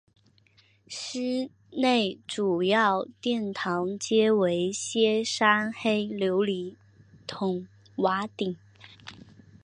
[0.87, 6.75] 寺内主要殿堂皆为歇山黑琉璃
[7.27, 8.57] 筒瓦顶。